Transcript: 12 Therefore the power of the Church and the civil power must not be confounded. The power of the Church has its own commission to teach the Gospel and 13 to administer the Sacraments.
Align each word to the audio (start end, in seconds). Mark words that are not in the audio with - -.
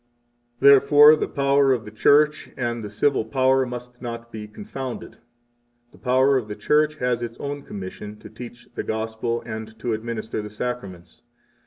12 0.57 0.71
Therefore 0.71 1.15
the 1.15 1.27
power 1.27 1.71
of 1.71 1.85
the 1.85 1.91
Church 1.91 2.49
and 2.57 2.83
the 2.83 2.89
civil 2.89 3.23
power 3.23 3.67
must 3.67 4.01
not 4.01 4.31
be 4.31 4.47
confounded. 4.47 5.17
The 5.91 5.99
power 5.99 6.37
of 6.37 6.47
the 6.47 6.55
Church 6.55 6.95
has 6.95 7.21
its 7.21 7.37
own 7.37 7.61
commission 7.61 8.17
to 8.17 8.27
teach 8.27 8.67
the 8.73 8.81
Gospel 8.81 9.43
and 9.45 9.67
13 9.67 9.79
to 9.81 9.93
administer 9.93 10.41
the 10.41 10.49
Sacraments. 10.49 11.21